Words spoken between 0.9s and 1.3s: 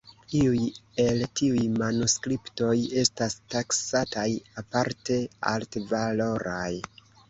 el